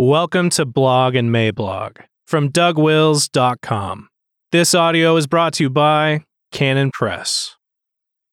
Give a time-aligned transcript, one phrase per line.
[0.00, 1.96] Welcome to Blog and Mablog
[2.28, 4.08] from DougWils.com.
[4.52, 7.56] This audio is brought to you by Canon Press.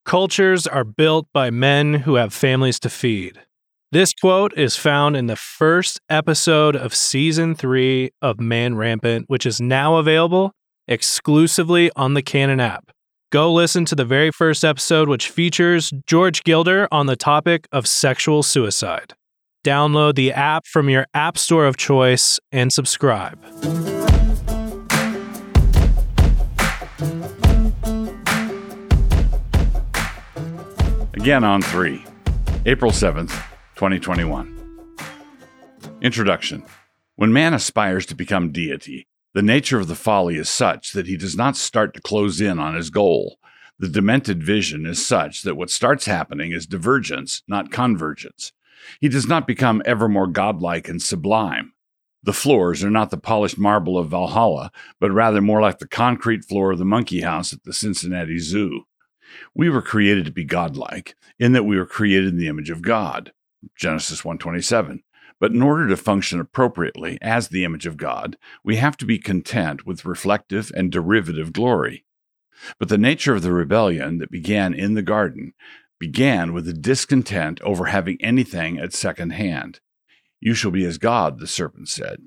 [0.05, 3.41] Cultures are built by men who have families to feed.
[3.91, 9.47] This quote is found in the first episode of season three of Man Rampant, which
[9.47, 10.51] is now available
[10.87, 12.91] exclusively on the Canon app.
[13.31, 17.87] Go listen to the very first episode, which features George Gilder on the topic of
[17.87, 19.15] sexual suicide.
[19.65, 23.43] Download the app from your app store of choice and subscribe.
[31.15, 32.05] Again on 3,
[32.67, 33.31] April 7th,
[33.73, 34.55] 2021.
[35.99, 36.63] Introduction
[37.15, 41.17] When man aspires to become deity, the nature of the folly is such that he
[41.17, 43.39] does not start to close in on his goal.
[43.79, 48.51] The demented vision is such that what starts happening is divergence, not convergence.
[48.99, 51.73] He does not become ever more godlike and sublime.
[52.23, 56.43] The floors are not the polished marble of Valhalla, but rather more like the concrete
[56.43, 58.85] floor of the monkey house at the Cincinnati Zoo.
[59.53, 62.81] We were created to be godlike, in that we were created in the image of
[62.81, 63.31] God.
[63.77, 65.03] Genesis 1:27.
[65.39, 69.19] But in order to function appropriately as the image of God, we have to be
[69.19, 72.05] content with reflective and derivative glory.
[72.79, 75.53] But the nature of the rebellion that began in the garden
[75.99, 79.79] began with a discontent over having anything at second hand.
[80.39, 82.19] You shall be as God, the serpent said.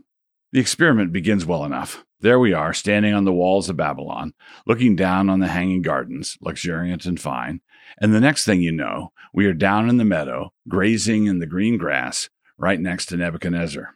[0.53, 2.05] The experiment begins well enough.
[2.21, 4.35] There we are, standing on the walls of Babylon,
[4.67, 7.61] looking down on the hanging gardens, luxuriant and fine.
[8.01, 11.47] And the next thing you know, we are down in the meadow, grazing in the
[11.47, 13.95] green grass, right next to Nebuchadnezzar.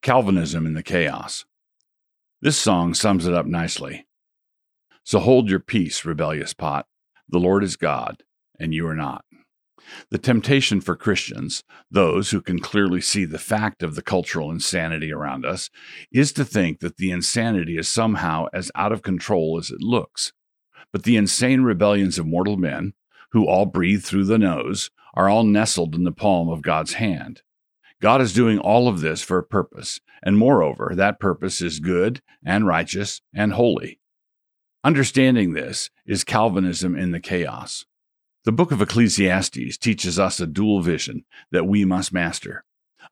[0.00, 1.44] Calvinism in the chaos.
[2.40, 4.06] This song sums it up nicely.
[5.02, 6.86] So hold your peace, rebellious pot.
[7.28, 8.22] The Lord is God,
[8.58, 9.24] and you are not.
[10.10, 15.12] The temptation for Christians, those who can clearly see the fact of the cultural insanity
[15.12, 15.70] around us,
[16.10, 20.32] is to think that the insanity is somehow as out of control as it looks.
[20.92, 22.94] But the insane rebellions of mortal men,
[23.32, 27.42] who all breathe through the nose, are all nestled in the palm of God's hand.
[28.00, 32.20] God is doing all of this for a purpose, and moreover, that purpose is good
[32.44, 34.00] and righteous and holy.
[34.84, 37.86] Understanding this is Calvinism in the chaos.
[38.46, 42.62] The book of Ecclesiastes teaches us a dual vision that we must master.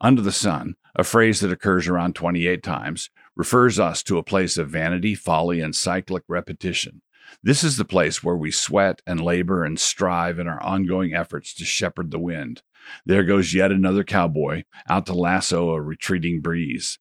[0.00, 4.56] Under the sun, a phrase that occurs around 28 times, refers us to a place
[4.56, 7.02] of vanity, folly, and cyclic repetition.
[7.42, 11.52] This is the place where we sweat and labor and strive in our ongoing efforts
[11.54, 12.62] to shepherd the wind.
[13.04, 17.00] There goes yet another cowboy out to lasso a retreating breeze.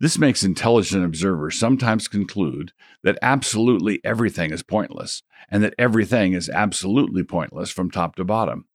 [0.00, 2.72] This makes intelligent observers sometimes conclude
[3.02, 8.66] that absolutely everything is pointless and that everything is absolutely pointless from top to bottom.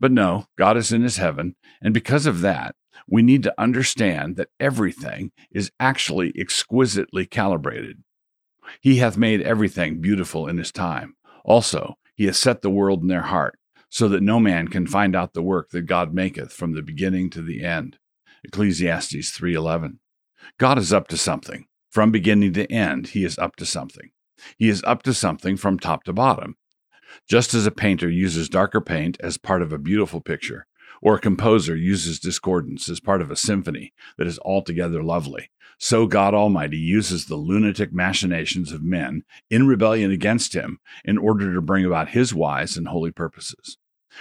[0.00, 2.74] But no, God is in his heaven, and because of that,
[3.08, 8.02] we need to understand that everything is actually exquisitely calibrated.
[8.80, 11.16] He hath made everything beautiful in his time.
[11.44, 15.14] Also, he has set the world in their heart, so that no man can find
[15.14, 17.98] out the work that God maketh from the beginning to the end.
[18.44, 19.98] Ecclesiastes 3:11.
[20.58, 21.66] God is up to something.
[21.90, 24.10] From beginning to end, he is up to something.
[24.58, 26.56] He is up to something from top to bottom.
[27.28, 30.66] Just as a painter uses darker paint as part of a beautiful picture,
[31.00, 36.06] or a composer uses discordance as part of a symphony that is altogether lovely, so
[36.06, 41.60] God Almighty uses the lunatic machinations of men in rebellion against Him in order to
[41.60, 43.76] bring about His wise and holy purposes.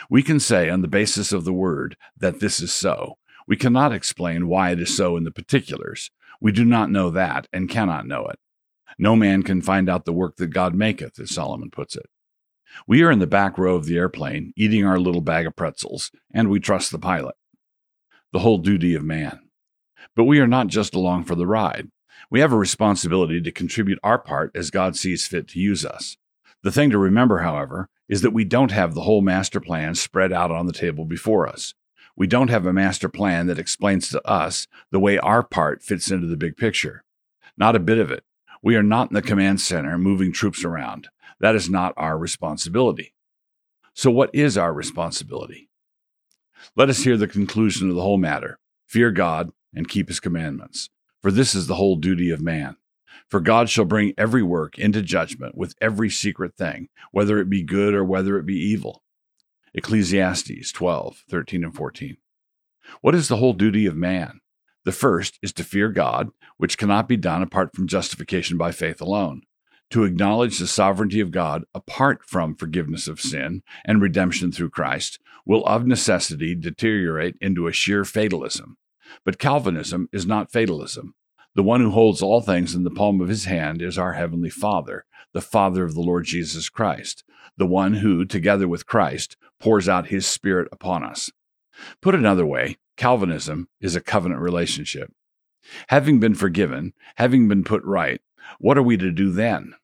[0.10, 3.18] We can say, on the basis of the Word, that this is so.
[3.48, 6.12] We cannot explain why it is so in the particulars.
[6.42, 8.40] We do not know that and cannot know it.
[8.98, 12.08] No man can find out the work that God maketh, as Solomon puts it.
[12.88, 16.12] We are in the back row of the airplane, eating our little bag of pretzels,
[16.34, 17.36] and we trust the pilot.
[18.34, 19.40] The whole duty of man.
[20.16, 21.90] But we are not just along for the ride.
[22.30, 26.18] We have a responsibility to contribute our part as God sees fit to use us.
[26.64, 30.34] The thing to remember, however, is that we don't have the whole master plan spread
[30.34, 31.74] out on the table before us.
[32.18, 36.12] We don't have a master plan that explains to us the way our part fits
[36.12, 37.04] into the big picture.
[37.58, 38.24] Not a bit of it.
[38.62, 41.10] We are not in the command center moving troops around.
[41.40, 43.14] That is not our responsibility.
[43.94, 45.70] So, what is our responsibility?
[46.76, 50.90] Let us hear the conclusion of the whole matter fear God and keep his commandments,
[51.22, 52.78] for this is the whole duty of man.
[53.30, 57.64] For God shall bring every work into judgment with every secret thing, whether it be
[57.64, 59.02] good or whether it be evil.
[59.78, 62.16] Ecclesiastes 12, 13, and 14.
[63.02, 64.40] What is the whole duty of man?
[64.86, 69.02] The first is to fear God, which cannot be done apart from justification by faith
[69.02, 69.42] alone.
[69.90, 75.20] To acknowledge the sovereignty of God apart from forgiveness of sin and redemption through Christ
[75.46, 78.78] will of necessity deteriorate into a sheer fatalism.
[79.26, 81.16] But Calvinism is not fatalism.
[81.56, 84.50] The one who holds all things in the palm of his hand is our Heavenly
[84.50, 87.24] Father, the Father of the Lord Jesus Christ,
[87.56, 91.32] the one who, together with Christ, pours out his Spirit upon us.
[92.02, 95.14] Put another way, Calvinism is a covenant relationship.
[95.88, 98.22] Having been forgiven, having been put right,
[98.60, 99.76] what are we to do then?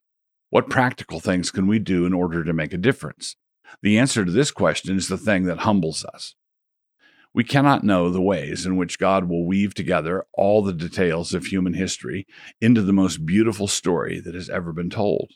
[0.50, 3.38] What practical things can we do in order to make a difference?
[3.82, 6.36] The answer to this question is the thing that humbles us.
[7.34, 11.46] We cannot know the ways in which God will weave together all the details of
[11.46, 12.28] human history
[12.60, 15.32] into the most beautiful story that has ever been told.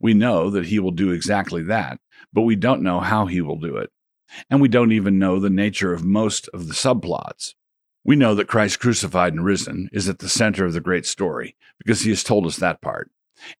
[0.00, 2.00] We know that He will do exactly that,
[2.32, 3.90] but we don't know how He will do it.
[4.50, 7.54] And we don't even know the nature of most of the subplots.
[8.04, 11.56] We know that Christ crucified and risen is at the center of the great story
[11.78, 13.10] because He has told us that part.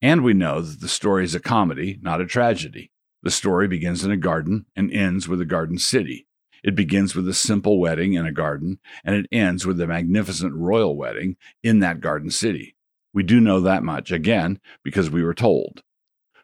[0.00, 2.90] And we know that the story is a comedy, not a tragedy.
[3.22, 6.26] The story begins in a garden and ends with a garden city.
[6.64, 10.54] It begins with a simple wedding in a garden, and it ends with a magnificent
[10.54, 12.74] royal wedding in that garden city.
[13.12, 15.82] We do know that much, again, because we were told.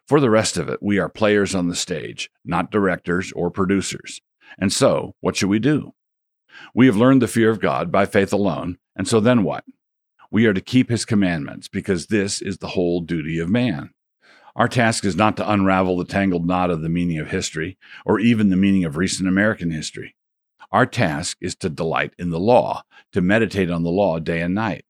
[0.07, 4.21] For the rest of it, we are players on the stage, not directors or producers.
[4.59, 5.93] And so, what should we do?
[6.75, 9.63] We have learned the fear of God by faith alone, and so then what?
[10.29, 13.89] We are to keep his commandments, because this is the whole duty of man.
[14.55, 18.19] Our task is not to unravel the tangled knot of the meaning of history, or
[18.19, 20.15] even the meaning of recent American history.
[20.71, 22.83] Our task is to delight in the law,
[23.13, 24.85] to meditate on the law day and night.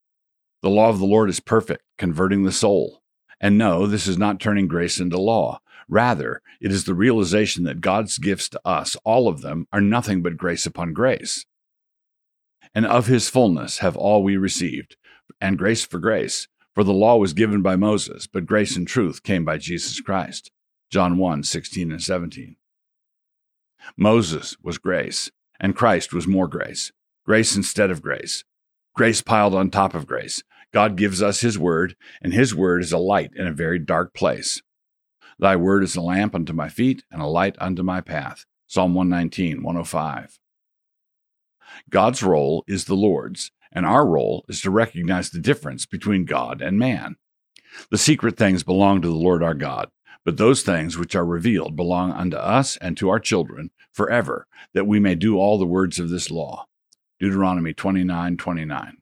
[0.61, 3.01] The law of the Lord is perfect, converting the soul.
[3.39, 5.59] And no, this is not turning grace into law.
[5.89, 10.21] Rather, it is the realization that God's gifts to us, all of them, are nothing
[10.21, 11.45] but grace upon grace.
[12.73, 14.95] And of his fullness have all we received,
[15.41, 16.47] and grace for grace.
[16.73, 20.51] For the law was given by Moses, but grace and truth came by Jesus Christ.
[20.89, 22.55] John 1 16 and 17.
[23.97, 26.91] Moses was grace, and Christ was more grace.
[27.25, 28.43] Grace instead of grace.
[28.93, 30.43] Grace piled on top of grace.
[30.73, 34.13] God gives us His word, and His word is a light in a very dark
[34.13, 34.61] place.
[35.39, 38.45] Thy word is a lamp unto my feet and a light unto my path.
[38.67, 40.39] Psalm 119, 105.
[41.89, 46.61] God's role is the Lord's, and our role is to recognize the difference between God
[46.61, 47.15] and man.
[47.89, 49.89] The secret things belong to the Lord our God,
[50.25, 54.87] but those things which are revealed belong unto us and to our children forever, that
[54.87, 56.67] we may do all the words of this law.
[57.19, 58.97] Deuteronomy 29 29.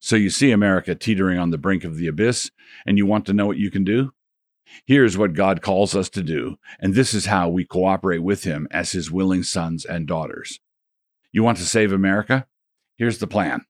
[0.00, 2.50] So you see America teetering on the brink of the abyss,
[2.86, 4.12] and you want to know what you can do?
[4.86, 8.68] Here's what God calls us to do, and this is how we cooperate with Him
[8.70, 10.60] as His willing sons and daughters.
[11.32, 12.46] You want to save America?
[12.96, 13.64] Here's the plan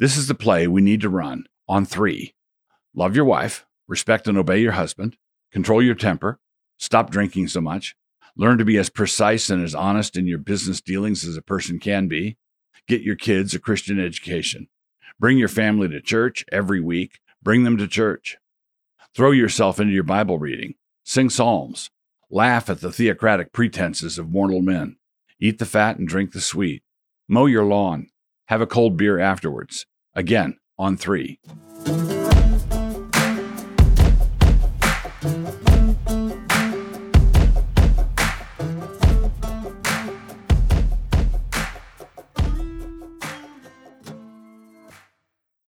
[0.00, 2.34] this is the play we need to run on three.
[2.94, 5.18] Love your wife, respect and obey your husband,
[5.52, 6.40] control your temper,
[6.78, 7.94] stop drinking so much,
[8.34, 11.78] learn to be as precise and as honest in your business dealings as a person
[11.78, 12.38] can be,
[12.88, 14.68] get your kids a Christian education,
[15.18, 18.38] bring your family to church every week, bring them to church,
[19.14, 21.90] throw yourself into your Bible reading, sing psalms,
[22.30, 24.96] laugh at the theocratic pretenses of mortal men,
[25.38, 26.82] eat the fat and drink the sweet,
[27.28, 28.06] mow your lawn,
[28.46, 31.38] have a cold beer afterwards, Again, on three.